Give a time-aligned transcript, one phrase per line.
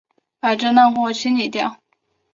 [0.39, 1.77] 把这烂货清理掉！